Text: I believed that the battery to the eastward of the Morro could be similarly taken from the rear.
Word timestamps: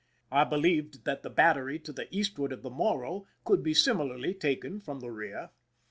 I 0.31 0.45
believed 0.45 1.05
that 1.05 1.21
the 1.21 1.29
battery 1.29 1.77
to 1.77 1.93
the 1.93 2.07
eastward 2.09 2.51
of 2.51 2.63
the 2.63 2.71
Morro 2.71 3.27
could 3.45 3.61
be 3.61 3.75
similarly 3.75 4.33
taken 4.33 4.81
from 4.81 4.99
the 4.99 5.11
rear. 5.11 5.51